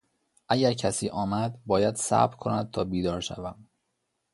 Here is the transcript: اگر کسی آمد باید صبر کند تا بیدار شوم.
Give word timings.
اگر 0.49 0.73
کسی 0.73 1.09
آمد 1.09 1.59
باید 1.65 1.95
صبر 1.95 2.35
کند 2.35 2.71
تا 2.71 2.83
بیدار 2.83 3.21
شوم. 3.21 3.67